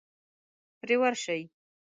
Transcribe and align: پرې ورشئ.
پرې 0.79 0.95
ورشئ. 1.01 1.41